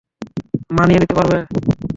মানিয়ে 0.77 0.99
নিতে 1.01 1.15
পারবে। 1.17 1.37